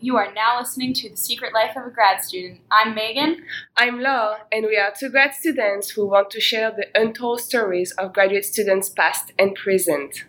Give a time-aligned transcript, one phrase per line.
[0.00, 2.60] You are now listening to The Secret Life of a Grad Student.
[2.70, 3.42] I'm Megan.
[3.76, 7.90] I'm Laure, and we are two grad students who want to share the untold stories
[7.98, 10.24] of graduate students past and present.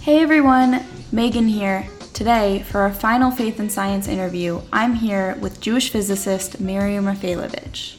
[0.00, 0.82] Hey everyone,
[1.12, 1.86] Megan here.
[2.14, 7.98] Today, for our final Faith and Science interview, I'm here with Jewish physicist Miriam Rafailovich.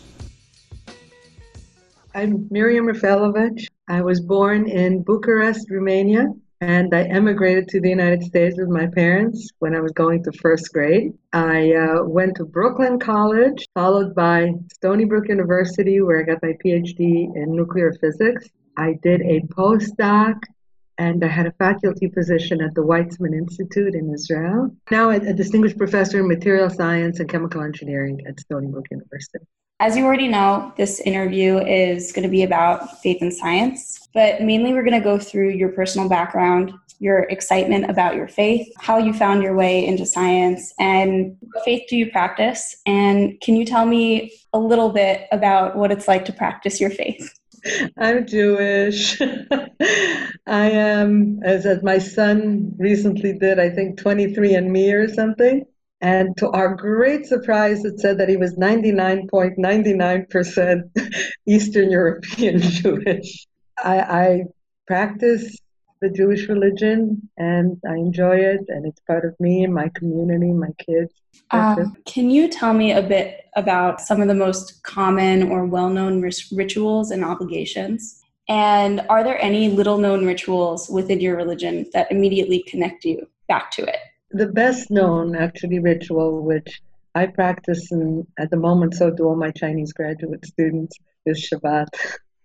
[2.16, 3.68] I'm Miriam Rafailovich.
[3.90, 6.28] I was born in Bucharest, Romania,
[6.62, 10.32] and I emigrated to the United States with my parents when I was going to
[10.32, 11.12] first grade.
[11.34, 16.54] I uh, went to Brooklyn College, followed by Stony Brook University, where I got my
[16.64, 18.48] PhD in nuclear physics.
[18.78, 20.36] I did a postdoc
[20.98, 24.72] and I had a faculty position at the Weizmann Institute in Israel.
[24.92, 29.46] Now, a distinguished professor in material science and chemical engineering at Stony Brook University.
[29.82, 34.42] As you already know, this interview is going to be about faith and science, but
[34.42, 38.98] mainly we're going to go through your personal background, your excitement about your faith, how
[38.98, 42.78] you found your way into science, and what faith do you practice?
[42.86, 46.90] And can you tell me a little bit about what it's like to practice your
[46.90, 47.38] faith?
[47.98, 49.20] I'm Jewish.
[50.48, 55.66] I am, as, as my son recently did, I think 23andMe or something.
[56.02, 63.48] And to our great surprise, it said that he was 99.99% Eastern European Jewish.
[63.78, 64.44] I, I
[64.86, 65.58] practice
[66.02, 70.52] the Jewish religion and I enjoy it, and it's part of me and my community,
[70.52, 71.14] my kids.
[71.52, 75.90] Um, can you tell me a bit about some of the most common or well
[75.90, 78.22] known rituals and obligations?
[78.48, 83.72] And are there any little known rituals within your religion that immediately connect you back
[83.72, 84.00] to it?
[84.32, 86.82] The best known, actually, ritual, which
[87.16, 91.88] I practice and at the moment so do all my Chinese graduate students, is Shabbat.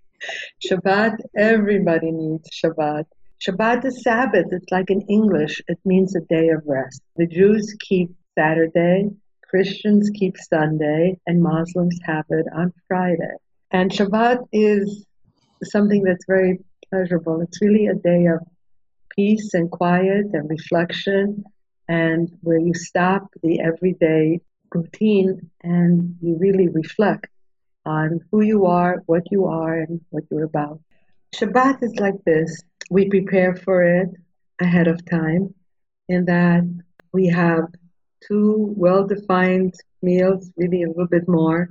[0.67, 3.07] Shabbat, everybody needs Shabbat.
[3.41, 4.49] Shabbat is Sabbath.
[4.53, 7.01] It's like in English, it means a day of rest.
[7.17, 9.09] The Jews keep Saturday,
[9.49, 13.37] Christians keep Sunday, and Muslims have it on Friday.
[13.71, 15.07] And Shabbat is
[15.65, 16.59] something that's very
[16.91, 17.41] pleasurable.
[17.41, 18.41] It's really a day of
[19.17, 21.45] peace and quiet and reflection,
[21.89, 24.41] and where you stop the everyday
[24.71, 27.29] routine and you really reflect
[27.87, 30.81] on who you are, what you are, and what you're about.
[31.35, 34.11] Shabbat is like this we prepare for it
[34.61, 35.55] ahead of time
[36.09, 36.63] in that
[37.13, 37.65] we have
[38.21, 41.71] two well defined meals, really a little bit more,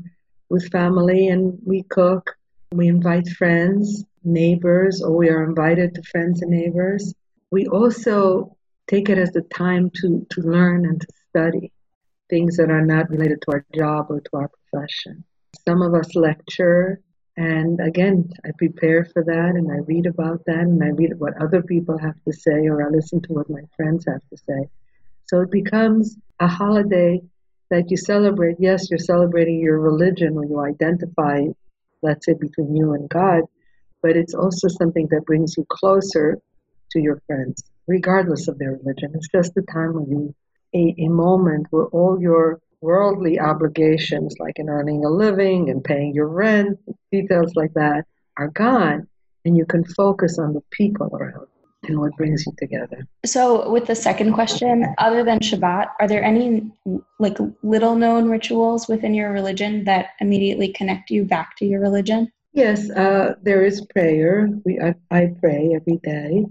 [0.50, 2.35] with family, and we cook.
[2.72, 7.13] We invite friends, neighbors, or we are invited to friends and neighbors.
[7.52, 8.56] We also
[8.88, 11.72] take it as the time to, to learn and to study
[12.29, 15.24] things that are not related to our job or to our profession.
[15.68, 17.02] Some of us lecture,
[17.38, 21.41] and again, I prepare for that and I read about that and I read what
[21.41, 24.69] other people have to say or I listen to what my friends have to say.
[25.28, 27.22] So it becomes a holiday
[27.69, 28.57] that you celebrate.
[28.59, 31.44] Yes, you're celebrating your religion when you identify,
[32.01, 33.44] let's say, between you and God,
[34.01, 36.40] but it's also something that brings you closer
[36.91, 39.11] to your friends, regardless of their religion.
[39.13, 40.35] It's just a time when you,
[40.73, 46.13] a, a moment where all your worldly obligations, like in earning a living and paying
[46.13, 46.79] your rent,
[47.12, 48.06] details like that,
[48.38, 49.07] are gone,
[49.45, 51.47] and you can focus on the people around
[51.88, 53.07] and what brings you together.
[53.25, 56.72] So, with the second question, other than Shabbat, are there any
[57.19, 62.31] like little known rituals within your religion that immediately connect you back to your religion?
[62.53, 64.50] Yes, uh, there is prayer.
[64.66, 66.46] We I, I pray every day.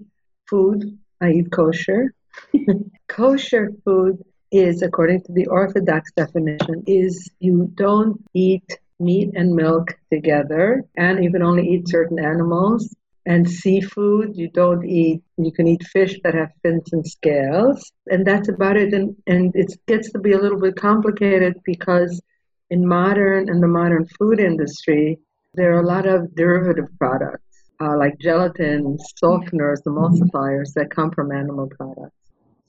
[0.49, 2.15] Food, I eat kosher.
[3.09, 8.65] kosher food is, according to the Orthodox definition, is you don't eat
[9.01, 12.95] meat and milk together, and you can only eat certain animals.
[13.27, 15.23] And seafood, you don't eat.
[15.37, 18.95] You can eat fish that have fins and scales, and that's about it.
[18.95, 22.23] And and it gets to be a little bit complicated because
[22.71, 25.19] in modern in the modern food industry,
[25.53, 27.49] there are a lot of derivative products
[27.81, 32.15] uh, like gelatin, softeners, emulsifiers that come from animal products.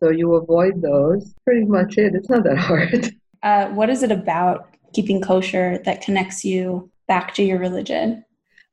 [0.01, 1.34] So you avoid those.
[1.46, 2.16] Pretty much it.
[2.16, 3.13] It's not that hard.
[3.42, 8.22] Uh, what is it about keeping kosher that connects you back to your religion?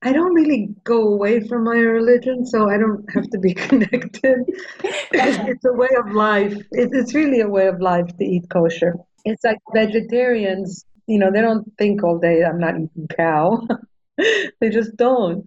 [0.02, 4.38] I don't really go away from my religion, so I don't have to be connected.
[5.12, 6.56] it's a way of life.
[6.72, 8.94] It's really a way of life to eat kosher.
[9.24, 13.66] It's like vegetarians, you know, they don't think all day, I'm not eating cow.
[14.60, 15.44] they just don't.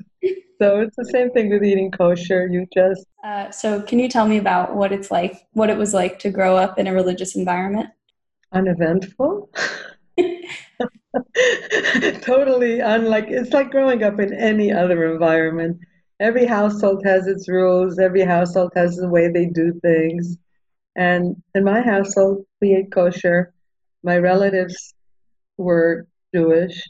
[0.62, 2.48] So it's the same thing with eating kosher.
[2.48, 3.06] You just.
[3.24, 6.30] Uh, so can you tell me about what it's like, what it was like to
[6.30, 7.90] grow up in a religious environment?
[8.52, 9.50] Uneventful.
[12.22, 15.80] totally unlike it's like growing up in any other environment.
[16.20, 20.38] Every household has its rules, every household has the way they do things.
[20.96, 23.54] And in my household, we ate kosher.
[24.04, 24.94] My relatives
[25.58, 26.84] were Jewish.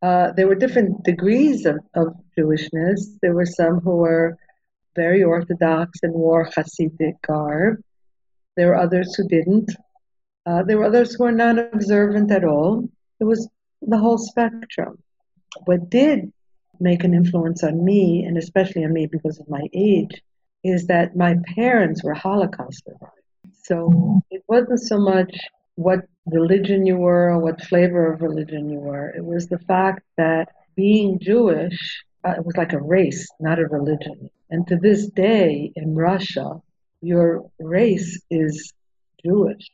[0.00, 3.18] Uh, there were different degrees of, of Jewishness.
[3.20, 4.36] There were some who were
[4.94, 7.82] very orthodox and wore Hasidic garb.
[8.56, 9.70] There were others who didn't.
[10.46, 12.88] Uh, there were others who were not observant at all.
[13.20, 13.48] It was
[13.82, 14.98] the whole spectrum.
[15.64, 16.32] What did
[16.80, 20.22] make an influence on me, and especially on me because of my age,
[20.64, 23.12] is that my parents were Holocaust survivors.
[23.64, 25.36] So it wasn't so much
[25.78, 29.10] what religion you were or what flavor of religion you were.
[29.10, 33.68] It was the fact that being Jewish, uh, it was like a race, not a
[33.68, 34.28] religion.
[34.50, 36.60] And to this day in Russia,
[37.00, 38.72] your race is
[39.24, 39.70] Jewish,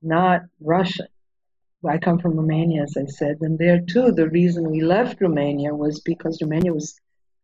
[0.00, 1.08] not Russian.
[1.86, 5.74] I come from Romania, as I said, and there too, the reason we left Romania
[5.74, 6.98] was because Romania was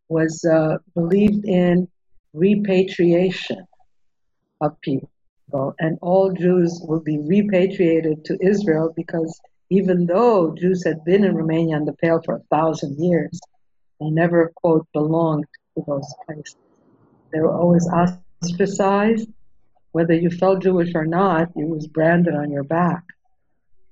[0.08, 1.86] was uh, believed in
[2.32, 3.64] repatriation
[4.62, 5.10] of people
[5.52, 11.34] and all Jews will be repatriated to Israel because even though Jews had been in
[11.34, 13.40] Romania on the Pale for a thousand years,
[14.00, 15.46] they never, quote, belonged
[15.76, 16.56] to those places.
[17.32, 19.28] They were always ostracized.
[19.92, 23.04] Whether you felt Jewish or not, it was branded on your back.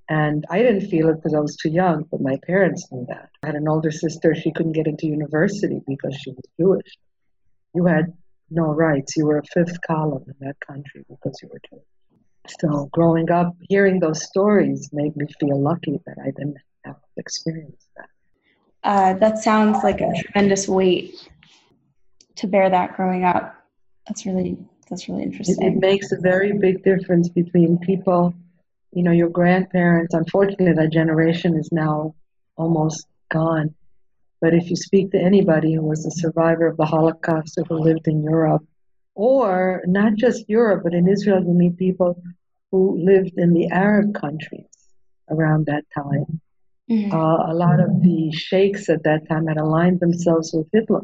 [0.09, 3.31] And I didn't feel it because I was too young, but my parents knew that.
[3.43, 6.97] I had an older sister, she couldn't get into university because she was Jewish.
[7.75, 8.13] You had
[8.53, 9.17] no rights.
[9.17, 11.85] You were a fifth column in that country because you were Jewish.
[12.61, 17.01] So growing up, hearing those stories made me feel lucky that I didn't have to
[17.17, 18.09] experience that.
[18.85, 21.29] Uh, that sounds like a tremendous weight
[22.37, 23.55] to bear that growing up.
[24.09, 24.57] That's really
[24.91, 25.63] that's really interesting.
[25.63, 28.35] It, it makes a very big difference between people.
[28.93, 30.15] You know, your grandparents.
[30.15, 32.15] Unfortunately, that generation is now
[32.57, 33.75] almost gone.
[34.43, 37.79] But if you speak to anybody who was a survivor of the Holocaust or who
[37.79, 38.67] lived in Europe,
[39.15, 42.21] or not just Europe, but in Israel, you meet people
[42.73, 44.67] who lived in the Arab countries
[45.31, 46.41] around that time.
[46.91, 47.15] Mm-hmm.
[47.15, 51.03] Uh, a lot of the sheikhs at that time had aligned themselves with Hitler.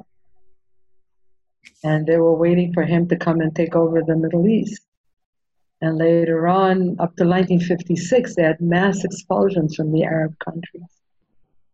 [1.84, 4.82] And they were waiting for him to come and take over the Middle East.
[5.80, 10.97] And later on, up to 1956, they had mass expulsions from the Arab countries.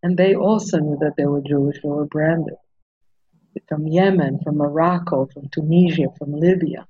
[0.05, 2.53] And they also knew that they were Jewish, they were branded.
[3.67, 6.85] From Yemen, from Morocco, from Tunisia, from Libya.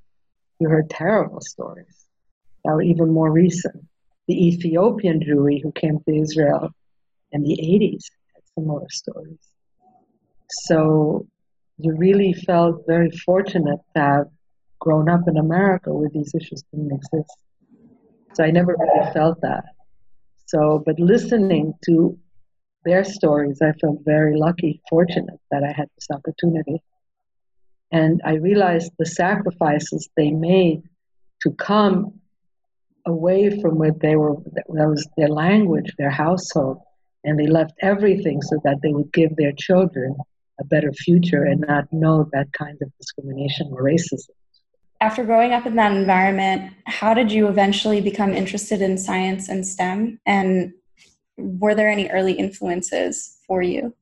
[0.59, 2.07] You heard terrible stories
[2.65, 3.85] that were even more recent.
[4.27, 6.71] The Ethiopian Jewry who came to Israel
[7.31, 8.03] in the 80s
[8.33, 9.47] had similar stories.
[10.49, 11.25] So
[11.77, 14.27] you really felt very fortunate to have
[14.81, 17.37] grown up in America where these issues didn't exist.
[18.33, 19.63] So I never really felt that.
[20.47, 22.19] So, but listening to
[22.85, 26.81] their stories, I felt very lucky, fortunate that I had this opportunity.
[27.91, 30.83] And I realized the sacrifices they made
[31.41, 32.19] to come
[33.05, 36.79] away from what they were, that was their language, their household,
[37.23, 40.15] and they left everything so that they would give their children
[40.59, 44.29] a better future and not know that kind of discrimination or racism.
[45.01, 49.67] After growing up in that environment, how did you eventually become interested in science and
[49.67, 50.19] STEM?
[50.25, 50.73] And
[51.37, 53.93] were there any early influences for you?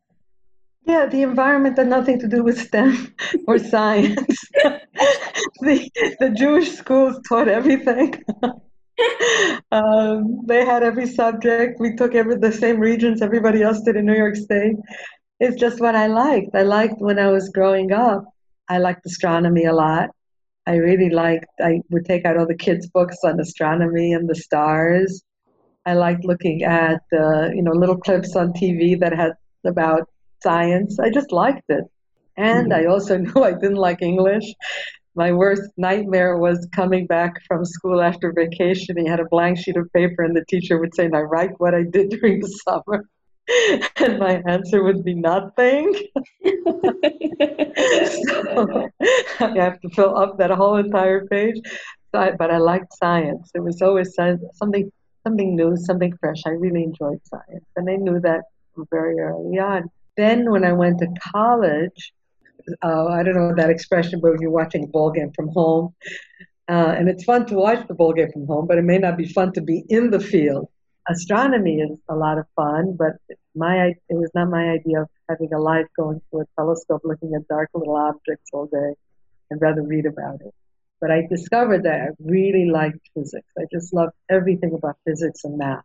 [0.86, 3.16] Yeah, the environment had nothing to do with STEM
[3.48, 4.18] or science.
[5.62, 8.22] the, the Jewish schools taught everything.
[9.72, 11.80] um, they had every subject.
[11.80, 14.76] We took every, the same Regents everybody else did in New York State.
[15.40, 16.54] It's just what I liked.
[16.54, 18.26] I liked when I was growing up.
[18.70, 20.10] I liked astronomy a lot.
[20.66, 21.46] I really liked.
[21.62, 25.24] I would take out all the kids' books on astronomy and the stars.
[25.86, 29.34] I liked looking at uh, you know little clips on TV that had
[29.66, 30.10] about
[30.42, 31.00] science.
[31.00, 31.86] I just liked it,
[32.38, 32.82] and mm-hmm.
[32.82, 34.46] I also knew I didn't like English.
[35.16, 38.98] My worst nightmare was coming back from school after vacation.
[38.98, 41.76] He had a blank sheet of paper, and the teacher would say, "Now write what
[41.76, 43.06] I did during the summer."
[43.98, 45.94] and my answer would be nothing.
[46.46, 46.50] so
[49.40, 51.60] I have to fill up that whole entire page.
[52.12, 53.52] So I, but I liked science.
[53.54, 54.90] It was always something
[55.24, 56.42] something new, something fresh.
[56.46, 58.44] I really enjoyed science, and I knew that
[58.92, 59.90] very early on.
[60.18, 62.14] Then, when I went to college,
[62.84, 65.94] uh, I don't know that expression, but when you're watching a ball game from home,
[66.70, 69.18] uh, and it's fun to watch the ball game from home, but it may not
[69.18, 70.70] be fun to be in the field.
[71.10, 73.14] Astronomy is a lot of fun, but
[73.56, 77.34] my it was not my idea of having a life going through a telescope looking
[77.36, 78.94] at dark little objects all day.
[79.52, 80.54] I'd rather read about it.
[81.04, 83.50] But I discovered that I really liked physics.
[83.60, 85.84] I just loved everything about physics and math.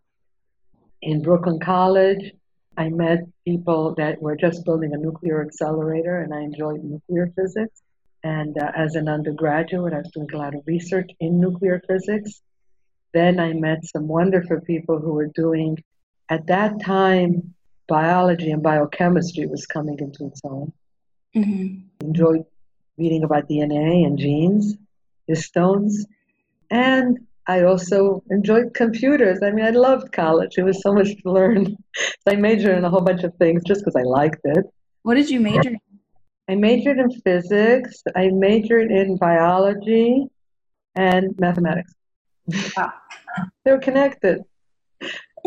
[1.03, 2.35] in Brooklyn College.
[2.77, 7.83] I met people that were just building a nuclear accelerator, and I enjoyed nuclear physics.
[8.23, 12.41] And uh, as an undergraduate, I was doing a lot of research in nuclear physics.
[13.13, 15.83] Then I met some wonderful people who were doing,
[16.29, 17.55] at that time,
[17.89, 20.73] biology and biochemistry was coming into its own.
[21.35, 22.07] Mm-hmm.
[22.07, 22.45] Enjoyed
[22.97, 24.77] reading about DNA and genes,
[25.29, 25.93] histones.
[26.71, 29.39] And I also enjoyed computers.
[29.43, 30.59] I mean, I loved college.
[30.59, 31.77] It was so much to learn.
[32.29, 34.67] I majored in a whole bunch of things just because I liked it.
[35.03, 35.79] What did you major in?
[36.49, 38.03] I majored in physics.
[38.15, 40.27] I majored in biology
[40.95, 41.93] and mathematics.
[42.77, 42.93] Wow.
[43.65, 44.43] They're connected.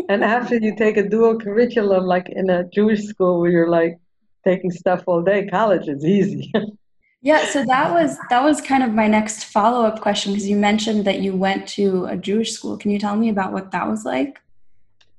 [0.08, 3.98] And after you take a dual curriculum, like in a Jewish school where you're like
[4.44, 6.52] taking stuff all day, college is easy.
[7.24, 10.56] Yeah, so that was that was kind of my next follow up question because you
[10.56, 12.76] mentioned that you went to a Jewish school.
[12.76, 14.40] Can you tell me about what that was like?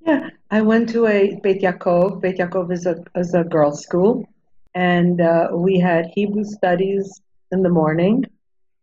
[0.05, 2.19] Yeah, I went to a Beit Yaakov.
[2.19, 4.27] Beit Yaakov is a is a girls' school,
[4.75, 7.21] and uh, we had Hebrew studies
[7.53, 8.25] in the morning,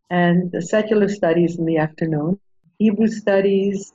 [0.09, 2.41] and the secular studies in the afternoon.
[2.79, 3.93] Hebrew studies,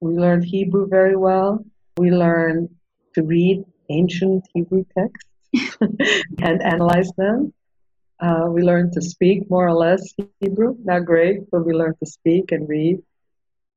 [0.00, 1.64] we learned Hebrew very well.
[1.96, 2.68] We learned
[3.16, 5.80] to read ancient Hebrew texts
[6.40, 7.52] and analyze them
[8.22, 12.06] uh, we learned to speak more or less Hebrew, not great, but we learned to
[12.06, 13.02] speak and read.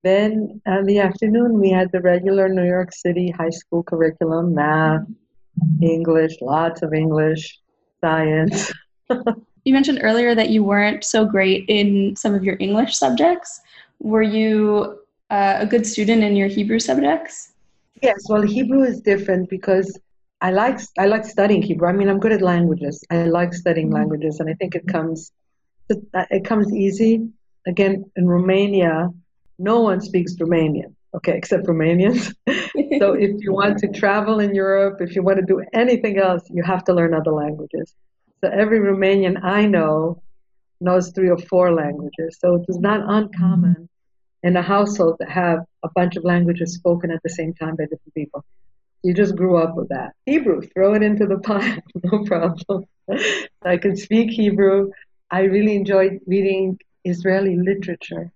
[0.04, 5.02] Then in the afternoon, we had the regular New York City high school curriculum math,
[5.82, 7.60] English, lots of English,
[8.02, 8.72] science.
[9.66, 13.62] you mentioned earlier that you weren't so great in some of your English subjects.
[14.00, 15.00] Were you
[15.32, 17.54] uh, a good student in your Hebrew subjects?
[18.04, 19.98] Yes, well, Hebrew is different because
[20.46, 21.88] I like I like studying Hebrew.
[21.88, 23.04] I mean, I'm good at languages.
[23.10, 23.96] I like studying mm-hmm.
[24.00, 25.32] languages, and I think it comes
[25.90, 27.14] it comes easy.
[27.66, 29.10] Again, in Romania,
[29.58, 32.22] no one speaks Romanian, okay, except Romanians.
[33.00, 36.44] so if you want to travel in Europe, if you want to do anything else,
[36.52, 37.96] you have to learn other languages.
[38.42, 40.22] So every Romanian I know
[40.80, 42.38] knows three or four languages.
[42.40, 43.90] So it is not uncommon
[44.44, 47.86] in a household to have a bunch of languages spoken at the same time by
[47.86, 48.46] different people.
[49.06, 50.14] You just grew up with that.
[50.26, 52.86] Hebrew, throw it into the pile, no problem.
[53.64, 54.90] I can speak Hebrew.
[55.30, 58.32] I really enjoyed reading Israeli literature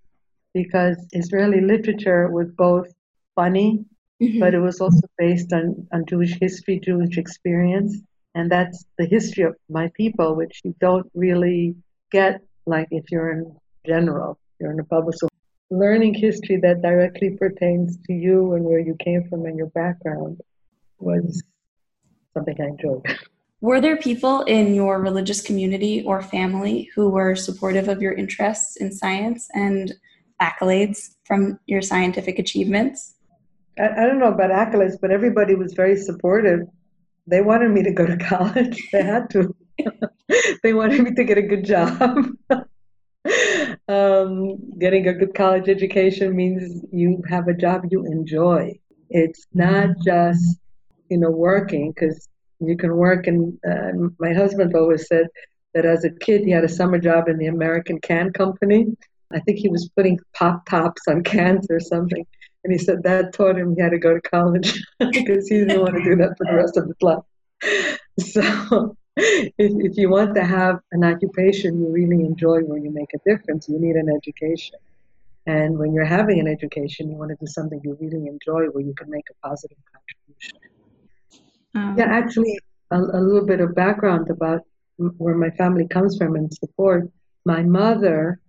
[0.54, 2.94] because Israeli literature was both
[3.34, 3.84] funny,
[4.22, 4.40] mm-hmm.
[4.40, 7.98] but it was also based on, on Jewish history, Jewish experience.
[8.36, 11.78] And that's the history of my people, which you don't really
[12.12, 13.56] get like if you're in
[13.88, 15.30] general, you're in a public school.
[15.72, 20.40] Learning history that directly pertains to you and where you came from and your background
[21.00, 21.44] was
[22.34, 23.06] something I enjoyed.
[23.62, 28.78] Were there people in your religious community or family who were supportive of your interests
[28.78, 29.94] in science and
[30.42, 33.16] accolades from your scientific achievements?
[33.78, 36.62] I, I don't know about accolades, but everybody was very supportive.
[37.28, 38.82] They wanted me to go to college.
[38.94, 39.54] They had to.
[40.64, 42.32] they wanted me to get a good job.
[43.88, 48.80] um, getting a good college education means you have a job you enjoy.
[49.10, 50.60] It's not just
[51.10, 52.28] you know, working because
[52.60, 53.28] you can work.
[53.28, 55.28] And uh, my husband always said
[55.74, 58.88] that as a kid, he had a summer job in the American Can Company.
[59.32, 62.26] I think he was putting pop tops on cans or something.
[62.64, 65.82] And he said that taught him he had to go to college because he didn't
[65.82, 67.24] want to do that for the rest of his life.
[68.20, 73.14] So, if, if you want to have an occupation you really enjoy where you make
[73.14, 74.78] a difference, you need an education.
[75.46, 78.84] And when you're having an education, you want to do something you really enjoy where
[78.84, 80.69] you can make a positive contribution.
[81.76, 82.60] Um, yeah, actually,
[82.92, 84.62] a, a, little bit of background about
[84.98, 87.10] where my family comes from and support.
[87.46, 88.40] My mother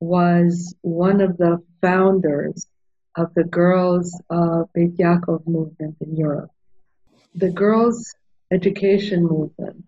[0.00, 2.66] was one of the founders
[3.16, 6.50] of the Girls of Beit Yaakov movement in Europe.
[7.34, 8.14] The girls'
[8.50, 9.86] education movement,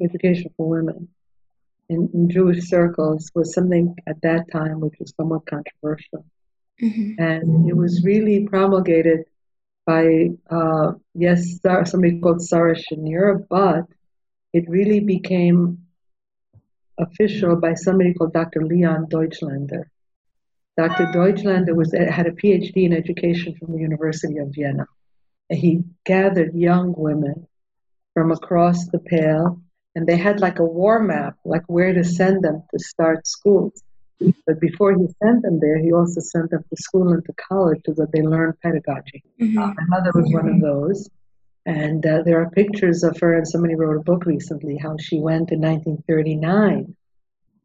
[0.00, 1.08] education for women,
[1.88, 6.24] in, in, Jewish circles was something at that time which was somewhat controversial.
[6.80, 7.22] Mm-hmm.
[7.22, 9.24] And it was really promulgated
[9.86, 13.86] by, uh, yes, somebody called Sarah Schenirer, but
[14.52, 15.78] it really became
[16.98, 18.64] official by somebody called Dr.
[18.64, 19.84] Leon Deutschlander.
[20.76, 21.06] Dr.
[21.12, 24.86] Deutschlander was, had a PhD in education from the University of Vienna.
[25.50, 27.46] And he gathered young women
[28.14, 29.60] from across the Pale,
[29.94, 33.82] and they had like a war map, like where to send them to start schools.
[34.46, 37.80] But before he sent them there, he also sent them to school and to college
[37.86, 39.22] so that they learn pedagogy.
[39.40, 39.58] Mm-hmm.
[39.58, 41.08] Uh, my mother was one of those.
[41.64, 45.20] And uh, there are pictures of her, and somebody wrote a book recently how she
[45.20, 46.94] went in 1939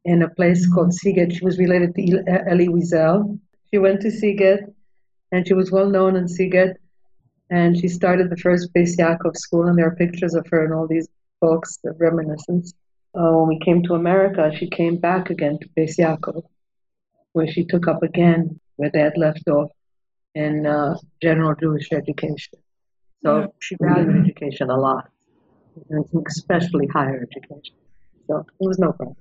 [0.06, 1.34] in a place called Sighet.
[1.34, 3.40] She was related to Elie Wiesel.
[3.72, 4.72] She went to Sighet,
[5.32, 6.76] and she was well known in Sighet.
[7.50, 10.74] And she started the first Beis Yaakov school, and there are pictures of her in
[10.74, 11.08] all these
[11.42, 12.74] books of reminiscence.
[13.18, 16.44] Uh, when we came to America, she came back again to Beis Yaakov,
[17.34, 19.72] where she took up again where they had left off
[20.36, 22.60] in uh, general Jewish education.
[23.24, 23.46] So yeah.
[23.60, 25.10] she valued education a lot,
[26.28, 27.76] especially higher education.
[28.28, 29.16] So it was no problem.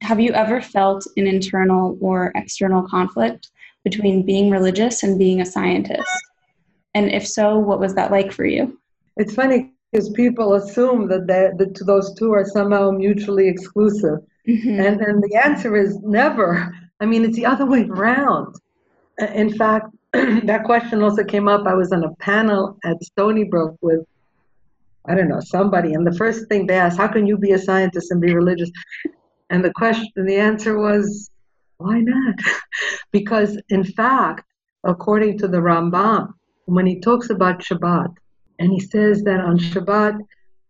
[0.00, 3.50] Have you ever felt an internal or external conflict
[3.84, 6.08] between being religious and being a scientist?
[6.94, 8.80] And if so, what was that like for you?
[9.18, 14.18] It's funny because people assume that the, those two are somehow mutually exclusive.
[14.46, 14.80] Mm-hmm.
[14.80, 16.74] And, and the answer is never.
[17.00, 18.54] I mean, it's the other way around.
[19.34, 21.66] In fact, that question also came up.
[21.66, 24.00] I was on a panel at Stony Brook with,
[25.06, 27.58] I don't know, somebody, and the first thing they asked, "How can you be a
[27.58, 28.70] scientist and be religious?"
[29.50, 31.30] And the question, the answer was,
[31.78, 32.34] "Why not?"
[33.12, 34.44] because in fact,
[34.84, 36.32] according to the Rambam,
[36.66, 38.14] when he talks about Shabbat,
[38.58, 40.18] and he says that on Shabbat,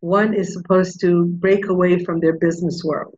[0.01, 3.15] one is supposed to break away from their business world.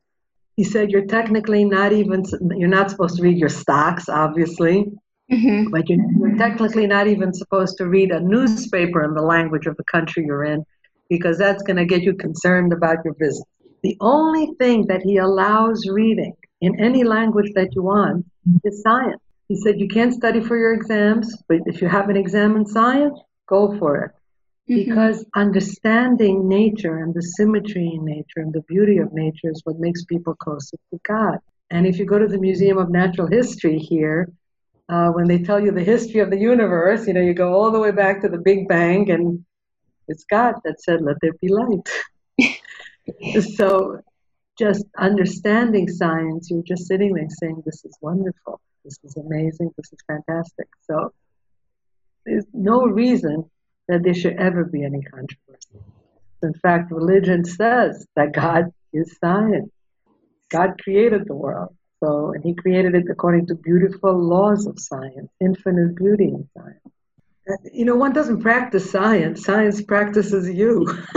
[0.56, 2.24] He said you're technically not even
[2.56, 4.86] you're not supposed to read your stocks, obviously
[5.30, 5.70] Mm-hmm.
[5.70, 9.76] But you're, you're technically not even supposed to read a newspaper in the language of
[9.76, 10.64] the country you're in
[11.08, 13.44] because that's going to get you concerned about your business.
[13.82, 18.26] The only thing that he allows reading in any language that you want
[18.64, 19.20] is science.
[19.48, 22.66] He said you can't study for your exams, but if you have an exam in
[22.66, 24.10] science, go for it.
[24.70, 24.88] Mm-hmm.
[24.88, 29.80] Because understanding nature and the symmetry in nature and the beauty of nature is what
[29.80, 31.38] makes people closer to God.
[31.70, 34.30] And if you go to the Museum of Natural History here,
[34.88, 37.70] uh, when they tell you the history of the universe, you know, you go all
[37.72, 39.44] the way back to the Big Bang, and
[40.08, 41.88] it's God that said, "Let there be light."
[43.56, 44.00] so,
[44.58, 48.60] just understanding science, you're just sitting there saying, "This is wonderful.
[48.84, 49.72] This is amazing.
[49.76, 51.12] This is fantastic." So,
[52.26, 53.48] there's no reason
[53.90, 55.80] that there should ever be any controversy.
[56.42, 59.70] In fact, religion says that God is science.
[60.48, 61.74] God created the world.
[62.02, 66.80] So, and he created it according to beautiful laws of science, infinite beauty in science.
[67.72, 70.86] You know, one doesn't practice science, science practices you.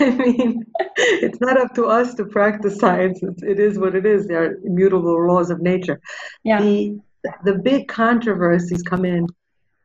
[0.00, 3.20] I mean, it's not up to us to practice science.
[3.22, 4.26] It's, it is what it is.
[4.26, 6.00] There are immutable laws of nature.
[6.44, 6.60] Yeah.
[6.60, 7.00] The,
[7.44, 9.26] the big controversies come in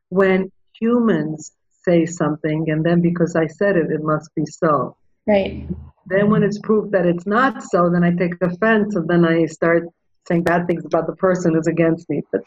[0.10, 1.52] when humans
[1.84, 4.98] say something, and then because I said it, it must be so.
[5.28, 5.68] Right.
[6.08, 9.46] Then when it's proved that it's not so, then I take offense and then I
[9.46, 9.84] start
[10.28, 12.22] saying bad things about the person who's against me.
[12.32, 12.42] But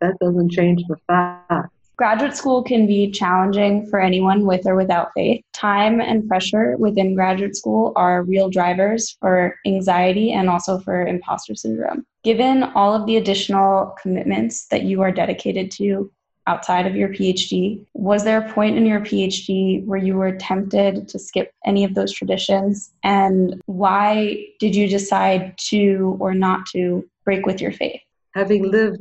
[0.00, 1.70] that doesn't change the fact.
[1.96, 5.44] Graduate school can be challenging for anyone with or without faith.
[5.52, 11.54] Time and pressure within graduate school are real drivers for anxiety and also for imposter
[11.54, 12.04] syndrome.
[12.24, 16.10] Given all of the additional commitments that you are dedicated to
[16.46, 17.84] outside of your PhD.
[17.94, 21.94] Was there a point in your PhD where you were tempted to skip any of
[21.94, 22.92] those traditions?
[23.02, 28.00] And why did you decide to or not to break with your faith?
[28.34, 29.00] Having lived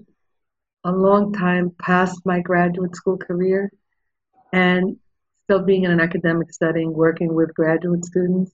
[0.86, 3.72] a long time past my graduate school career
[4.52, 4.98] and
[5.46, 8.52] still being in an academic setting, working with graduate students,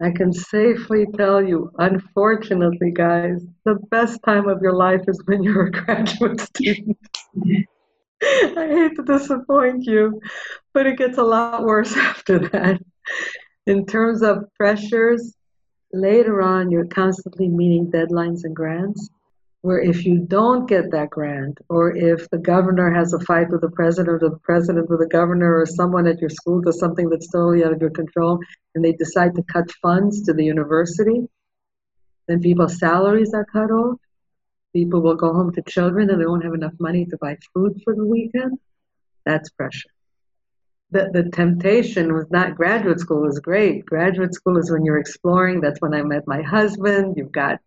[0.00, 5.42] I can safely tell you, unfortunately, guys, the best time of your life is when
[5.42, 6.98] you're a graduate student.
[8.22, 10.20] I hate to disappoint you,
[10.72, 12.80] but it gets a lot worse after that.
[13.66, 15.34] In terms of pressures,
[15.92, 19.10] later on, you're constantly meeting deadlines and grants.
[19.62, 23.62] Where if you don't get that grant, or if the governor has a fight with
[23.62, 27.08] the president, or the president with the governor, or someone at your school does something
[27.08, 28.38] that's totally out of your control,
[28.74, 31.26] and they decide to cut funds to the university,
[32.28, 33.98] then people's salaries are cut off
[34.76, 37.80] People will go home to children and they won't have enough money to buy food
[37.82, 38.58] for the weekend.
[39.24, 39.88] That's pressure.
[40.90, 43.86] The, the temptation was not graduate school is great.
[43.86, 45.62] Graduate school is when you're exploring.
[45.62, 47.14] That's when I met my husband.
[47.16, 47.58] You've got,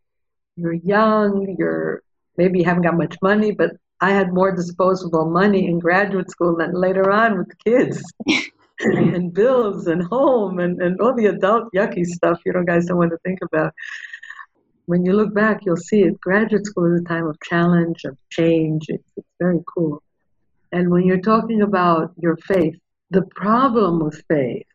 [0.56, 2.04] you're young, you're,
[2.38, 6.58] maybe you haven't got much money, but I had more disposable money in graduate school
[6.58, 8.04] than later on with kids.
[8.82, 12.98] and bills and home and, and all the adult yucky stuff you know guys don't
[12.98, 13.74] want to think about
[14.89, 16.19] when you look back, you'll see it.
[16.19, 18.86] Graduate school is a time of challenge, of change.
[18.89, 20.02] It's, it's very cool.
[20.71, 22.75] And when you're talking about your faith,
[23.12, 24.65] the problem with faith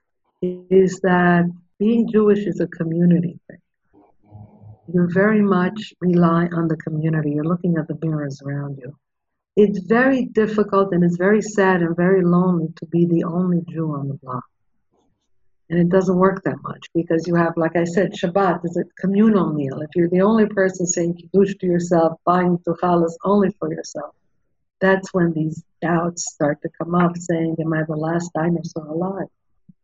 [0.41, 1.51] is that
[1.81, 3.59] being Jewish is a community thing.
[4.93, 7.33] You very much rely on the community.
[7.33, 8.97] You're looking at the mirrors around you.
[9.57, 13.93] It's very difficult and it's very sad and very lonely to be the only Jew
[13.93, 14.45] on the block.
[15.71, 18.85] And it doesn't work that much because you have, like I said, Shabbat is a
[19.01, 19.81] communal meal.
[19.81, 24.15] If you're the only person saying kiddush to yourself, buying two challahs only for yourself,
[24.81, 29.29] that's when these doubts start to come up saying, Am I the last dinosaur alive?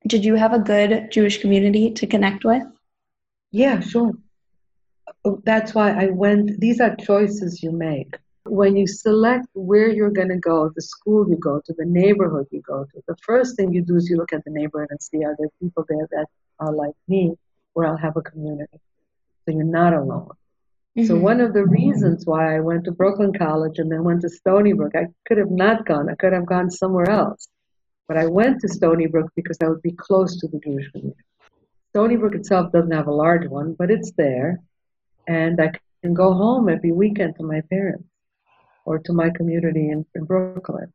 [0.07, 2.63] Did you have a good Jewish community to connect with?
[3.51, 4.13] Yeah, sure.
[5.45, 8.17] That's why I went, these are choices you make.
[8.45, 12.47] When you select where you're going to go, the school you go to, the neighborhood
[12.51, 15.03] you go to, the first thing you do is you look at the neighborhood and
[15.03, 16.27] see are there people there that
[16.59, 17.35] are like me,
[17.75, 18.81] where I'll have a community.
[19.45, 20.31] So you're not alone.
[20.97, 21.07] Mm-hmm.
[21.07, 24.31] So one of the reasons why I went to Brooklyn College and then went to
[24.31, 26.09] Stony Brook, I could have not gone.
[26.09, 27.47] I could have gone somewhere else.
[28.09, 31.21] But I went to Stony Brook because I would be close to the Jewish community.
[31.91, 34.61] Stony Brook itself doesn't have a large one, but it's there.
[35.29, 35.73] And I
[36.03, 38.10] can go home every weekend to my parents
[38.85, 40.93] or to my community in, in Brooklyn.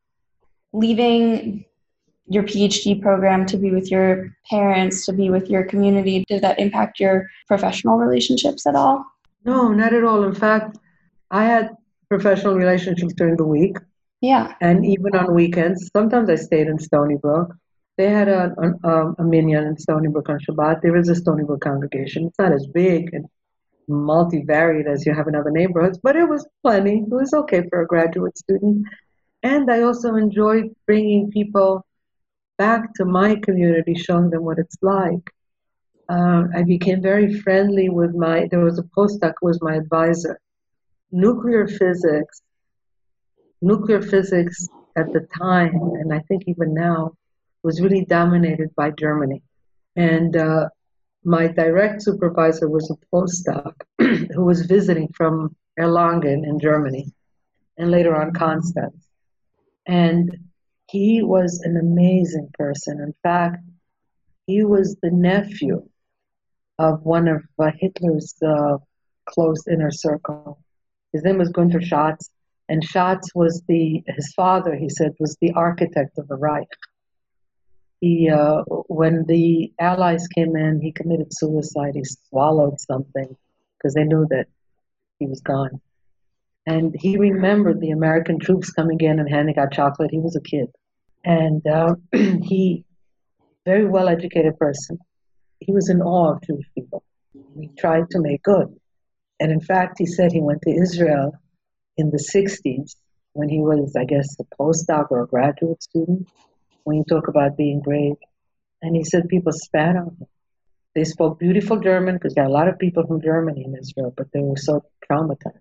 [0.73, 1.65] Leaving
[2.27, 6.59] your PhD program to be with your parents, to be with your community, did that
[6.59, 9.05] impact your professional relationships at all?
[9.43, 10.23] No, not at all.
[10.23, 10.77] In fact,
[11.29, 11.69] I had
[12.09, 13.77] professional relationships during the week.
[14.21, 14.55] Yeah.
[14.61, 15.89] And even on weekends.
[15.95, 17.55] Sometimes I stayed in Stony Brook.
[17.97, 20.81] They had a, a, a minyan in Stony Brook on Shabbat.
[20.81, 22.25] There is a Stony Brook congregation.
[22.25, 23.25] It's not as big and
[23.89, 26.99] multivariate as you have in other neighborhoods, but it was plenty.
[26.99, 28.85] It was okay for a graduate student.
[29.43, 31.85] And I also enjoyed bringing people
[32.57, 35.31] back to my community, showing them what it's like.
[36.07, 40.39] Uh, I became very friendly with my, there was a postdoc who was my advisor.
[41.11, 42.41] Nuclear physics,
[43.61, 47.13] nuclear physics at the time, and I think even now,
[47.63, 49.41] was really dominated by Germany.
[49.95, 50.69] And uh,
[51.25, 57.11] my direct supervisor was a postdoc who was visiting from Erlangen in Germany
[57.77, 59.07] and later on Constance.
[59.87, 60.37] And
[60.89, 63.01] he was an amazing person.
[63.01, 63.63] In fact,
[64.45, 65.87] he was the nephew
[66.77, 68.77] of one of uh, Hitler's uh,
[69.25, 70.59] close inner circle.
[71.11, 72.29] His name was Gunther Schatz,
[72.69, 74.75] and Schatz was the his father.
[74.75, 76.67] He said was the architect of the Reich.
[78.01, 81.95] He, uh, when the Allies came in, he committed suicide.
[81.95, 83.35] He swallowed something
[83.77, 84.47] because they knew that
[85.19, 85.81] he was gone.
[86.67, 90.11] And he remembered the American troops coming in and handing out chocolate.
[90.11, 90.67] He was a kid,
[91.23, 92.83] and uh, he,
[93.65, 94.99] very well educated person
[95.59, 97.03] he was in awe of Jewish people.
[97.59, 98.75] He tried to make good.
[99.39, 101.33] And in fact, he said he went to Israel
[101.97, 102.95] in the 60s
[103.33, 106.27] when he was, I guess, a postdoc or a graduate student,
[106.85, 108.15] when you talk about being brave.
[108.81, 110.27] And he said people spat on him.
[110.93, 114.13] They spoke beautiful German because there are a lot of people from Germany in Israel,
[114.15, 115.59] but they were so traumatized.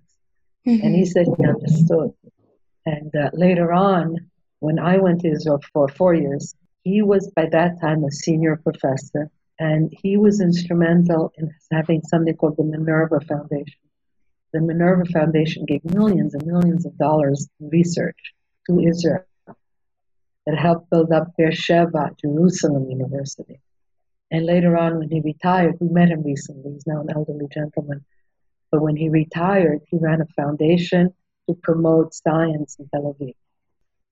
[0.66, 0.86] Mm-hmm.
[0.86, 2.12] And he said he understood.
[2.86, 7.46] And uh, later on, when I went to Israel for four years, he was by
[7.50, 13.20] that time a senior professor and he was instrumental in having something called the Minerva
[13.20, 13.80] Foundation.
[14.52, 18.34] The Minerva Foundation gave millions and millions of dollars in research
[18.68, 19.24] to Israel
[20.46, 23.60] that helped build up Beersheba, Jerusalem University.
[24.30, 26.72] And later on, when he retired, we met him recently.
[26.72, 28.04] He's now an elderly gentleman.
[28.70, 31.14] But when he retired, he ran a foundation
[31.48, 33.34] to promote science in Tel Aviv.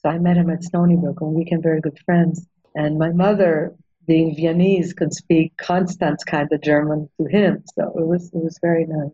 [0.01, 2.47] So I met him at Stony Brook, and we became very good friends.
[2.75, 3.75] And my mother
[4.07, 7.63] being Viennese could speak Constance kind of German to him.
[7.75, 9.13] So it was it was very nice.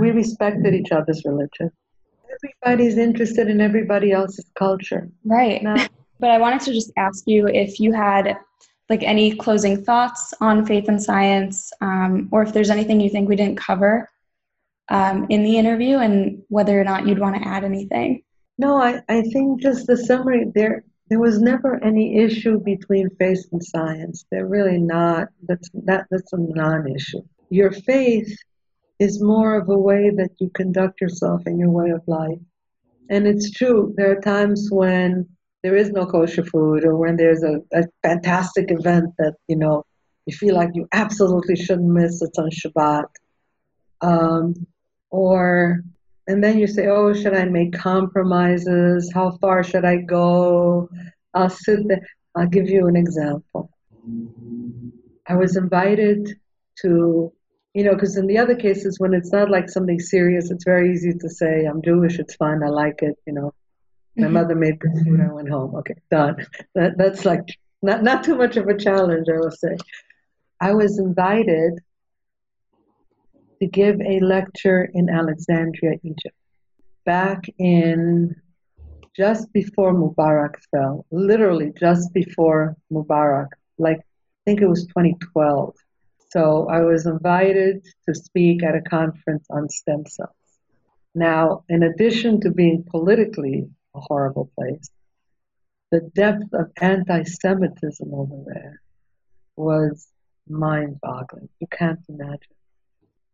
[0.00, 1.70] We respected each other's religion.
[2.34, 5.08] Everybody's interested in everybody else's culture.
[5.24, 5.62] Right.
[5.62, 5.86] Now,
[6.18, 8.36] but I wanted to just ask you if you had
[8.88, 13.28] like any closing thoughts on faith and science, um, or if there's anything you think
[13.28, 14.08] we didn't cover
[14.88, 18.22] um, in the interview, and whether or not you'd want to add anything.
[18.58, 23.44] No, I, I think just the summary there there was never any issue between faith
[23.52, 24.24] and science.
[24.30, 25.28] They're really not.
[25.48, 27.22] That's that, that's a non-issue.
[27.50, 28.36] Your faith
[28.98, 32.38] is more of a way that you conduct yourself in your way of life.
[33.10, 33.94] And it's true.
[33.96, 35.28] There are times when
[35.66, 39.84] there is no kosher food, or when there's a, a fantastic event that you know
[40.24, 42.22] you feel like you absolutely shouldn't miss.
[42.22, 43.08] It's on Shabbat,
[44.00, 44.54] um,
[45.10, 45.80] or
[46.28, 49.10] and then you say, oh, should I make compromises?
[49.12, 50.88] How far should I go?
[51.34, 52.06] I'll sit there.
[52.36, 53.68] I'll give you an example.
[55.26, 56.28] I was invited
[56.82, 57.32] to,
[57.74, 60.92] you know, because in the other cases, when it's not like something serious, it's very
[60.92, 63.52] easy to say, I'm Jewish, it's fine, I like it, you know.
[64.16, 64.34] My mm-hmm.
[64.34, 65.74] mother made good food, I went home.
[65.76, 66.46] Okay, done.
[66.74, 67.44] That, that's like
[67.82, 69.76] not, not too much of a challenge, I will say.
[70.60, 71.80] I was invited
[73.60, 76.36] to give a lecture in Alexandria, Egypt,
[77.04, 78.34] back in
[79.16, 83.48] just before Mubarak fell, literally just before Mubarak,
[83.78, 85.74] like I think it was 2012.
[86.30, 90.30] So I was invited to speak at a conference on stem cells.
[91.14, 94.90] Now, in addition to being politically a horrible place.
[95.90, 98.80] The depth of anti Semitism over there
[99.56, 100.08] was
[100.48, 101.48] mind boggling.
[101.60, 102.54] You can't imagine.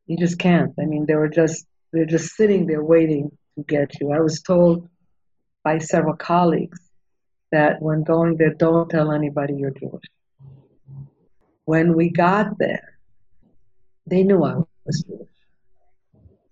[0.06, 0.72] You just can't.
[0.80, 4.12] I mean, they were just they're just sitting there waiting to get you.
[4.12, 4.88] I was told
[5.64, 6.78] by several colleagues
[7.50, 10.04] that when going there, don't tell anybody you're Jewish.
[11.64, 12.98] When we got there,
[14.06, 15.28] they knew I was Jewish.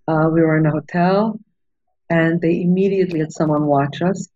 [0.07, 1.40] Uh, we were in a hotel,
[2.11, 4.29] and they immediately had someone watch us.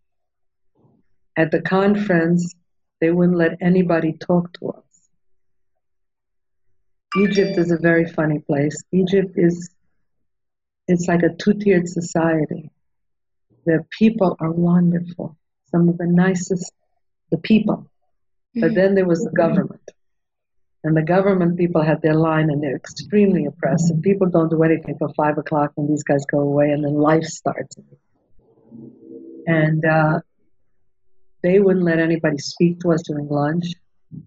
[1.37, 2.55] At the conference,
[3.01, 4.83] they wouldn't let anybody talk to us.
[7.17, 8.81] Egypt is a very funny place.
[8.91, 9.69] Egypt is
[10.87, 12.69] it's like a two-tiered society.
[13.65, 15.35] The people are wonderful.
[15.71, 16.71] Some of the nicest,
[17.31, 17.89] the people.
[18.53, 18.75] But mm-hmm.
[18.75, 19.81] then there was the government.
[20.85, 24.03] And the government people had their line and they're extremely oppressive.
[24.03, 27.23] People don't do anything till five o'clock when these guys go away and then life
[27.23, 27.75] starts.
[29.47, 30.19] And uh,
[31.41, 33.65] they wouldn't let anybody speak to us during lunch.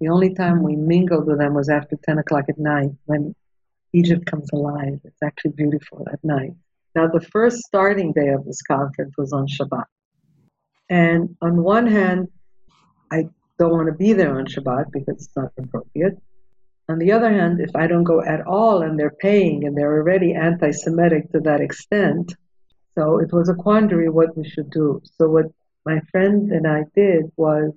[0.00, 3.36] The only time we mingled with them was after 10 o'clock at night when
[3.92, 4.98] Egypt comes alive.
[5.04, 6.54] It's actually beautiful at night.
[6.96, 9.84] Now, the first starting day of this conference was on Shabbat.
[10.90, 12.26] And on one hand,
[13.12, 13.28] I
[13.60, 16.18] don't want to be there on Shabbat because it's not appropriate.
[16.90, 19.98] On the other hand, if I don't go at all and they're paying and they're
[19.98, 22.34] already anti Semitic to that extent,
[22.96, 25.02] so it was a quandary what we should do.
[25.16, 25.46] So, what
[25.84, 27.72] my friend and I did was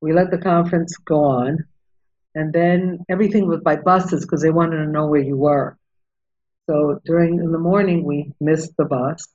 [0.00, 1.64] we let the conference go on,
[2.34, 5.76] and then everything was by buses because they wanted to know where you were.
[6.68, 9.26] So during in the morning we missed the bus,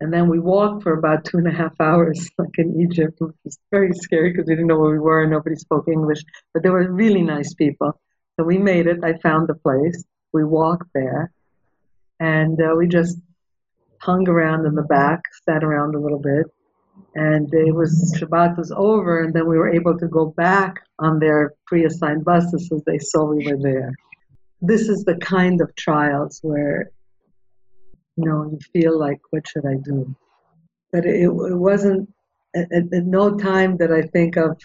[0.00, 3.36] and then we walked for about two and a half hours, like in Egypt, which
[3.44, 6.22] was very scary because we didn't know where we were and nobody spoke English.
[6.52, 8.00] But they were really nice people.
[8.40, 9.04] So we made it.
[9.04, 10.02] I found the place.
[10.32, 11.30] We walked there,
[12.20, 13.18] and uh, we just
[14.00, 16.46] hung around in the back, sat around a little bit,
[17.14, 21.18] and it was Shabbat was over, and then we were able to go back on
[21.18, 23.92] their pre-assigned buses as they saw we were there.
[24.62, 26.90] This is the kind of trials where
[28.16, 30.16] you know you feel like, what should I do?
[30.92, 32.08] But it, it wasn't
[32.56, 34.58] at, at, no time that I think of.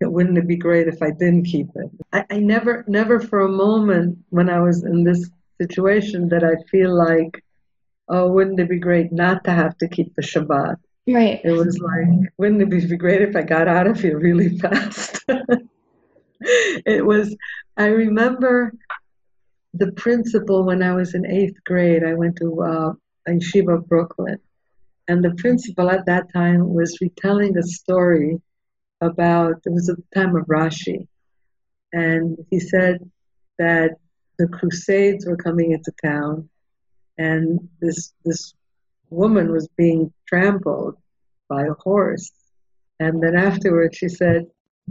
[0.00, 1.90] It wouldn't it be great if I didn't keep it?
[2.12, 6.54] I, I never, never for a moment when I was in this situation that I
[6.70, 7.44] feel like,
[8.08, 10.76] oh, wouldn't it be great not to have to keep the Shabbat?
[11.06, 11.40] Right.
[11.44, 15.22] It was like, wouldn't it be great if I got out of here really fast?
[16.40, 17.36] it was,
[17.76, 18.72] I remember
[19.74, 22.04] the principal when I was in eighth grade.
[22.04, 22.92] I went to uh,
[23.28, 24.38] Yeshiva Brooklyn.
[25.08, 28.40] And the principal at that time was retelling a story
[29.00, 31.06] about, it was the time of Rashi.
[31.92, 32.98] And he said
[33.58, 33.92] that
[34.38, 36.48] the Crusades were coming into town,
[37.18, 38.54] and this this
[39.10, 40.96] woman was being trampled
[41.48, 42.30] by a horse.
[43.00, 44.46] And then afterwards, she said,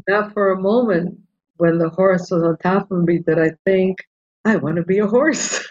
[0.08, 1.18] Not for a moment
[1.58, 3.98] when the horse was on top of me did I think,
[4.46, 5.68] I want to be a horse.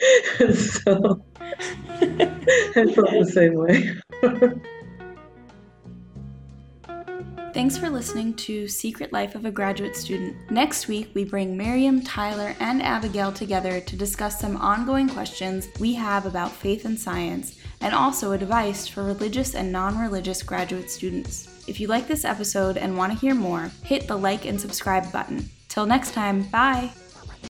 [0.38, 4.00] so I felt the same way.
[7.52, 10.36] Thanks for listening to Secret Life of a Graduate Student.
[10.52, 15.94] Next week, we bring Miriam, Tyler, and Abigail together to discuss some ongoing questions we
[15.94, 21.64] have about faith and science, and also advice for religious and non religious graduate students.
[21.66, 25.10] If you like this episode and want to hear more, hit the like and subscribe
[25.10, 25.50] button.
[25.68, 26.92] Till next time, bye!